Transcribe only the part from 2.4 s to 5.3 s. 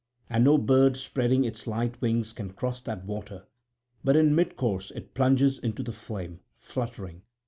cross that water; but in mid course it